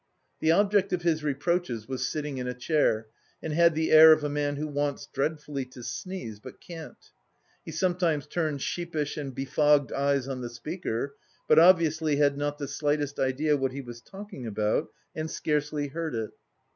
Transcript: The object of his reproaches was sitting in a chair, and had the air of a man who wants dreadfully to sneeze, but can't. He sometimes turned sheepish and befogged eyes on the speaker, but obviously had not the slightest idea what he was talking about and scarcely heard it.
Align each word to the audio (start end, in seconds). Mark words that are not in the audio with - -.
The 0.39 0.49
object 0.51 0.93
of 0.93 1.03
his 1.03 1.23
reproaches 1.23 1.87
was 1.87 2.07
sitting 2.07 2.39
in 2.39 2.47
a 2.47 2.55
chair, 2.55 3.05
and 3.43 3.53
had 3.53 3.75
the 3.75 3.91
air 3.91 4.11
of 4.11 4.23
a 4.23 4.29
man 4.29 4.55
who 4.55 4.67
wants 4.67 5.05
dreadfully 5.05 5.63
to 5.65 5.83
sneeze, 5.83 6.39
but 6.39 6.59
can't. 6.59 7.11
He 7.63 7.71
sometimes 7.71 8.25
turned 8.25 8.63
sheepish 8.63 9.15
and 9.15 9.35
befogged 9.35 9.91
eyes 9.93 10.27
on 10.27 10.41
the 10.41 10.49
speaker, 10.49 11.13
but 11.47 11.59
obviously 11.59 12.15
had 12.15 12.35
not 12.35 12.57
the 12.57 12.67
slightest 12.67 13.19
idea 13.19 13.55
what 13.55 13.73
he 13.73 13.81
was 13.81 14.01
talking 14.01 14.47
about 14.47 14.89
and 15.15 15.29
scarcely 15.29 15.89
heard 15.89 16.15
it. 16.15 16.31